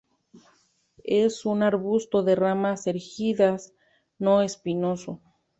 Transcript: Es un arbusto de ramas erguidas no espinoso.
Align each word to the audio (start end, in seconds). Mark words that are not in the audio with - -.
Es 1.03 1.45
un 1.45 1.61
arbusto 1.61 2.23
de 2.23 2.33
ramas 2.35 2.87
erguidas 2.87 3.75
no 4.17 4.41
espinoso. 4.41 5.21